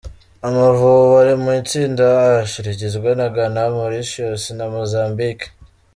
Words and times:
Amavubi 0.47 1.15
ari 1.21 1.33
mu 1.43 1.49
itsinda 1.61 2.05
H 2.49 2.53
rigizwe 2.65 3.09
na 3.19 3.27
Ghana, 3.35 3.61
Mauritius 3.75 4.43
na 4.57 4.65
Mozambique. 4.73 5.45